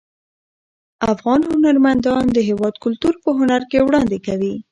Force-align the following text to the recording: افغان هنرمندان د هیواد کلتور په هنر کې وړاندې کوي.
افغان 1.13 1.39
هنرمندان 1.51 2.23
د 2.31 2.37
هیواد 2.49 2.75
کلتور 2.83 3.13
په 3.23 3.29
هنر 3.37 3.61
کې 3.69 3.79
وړاندې 3.87 4.17
کوي. 4.27 4.53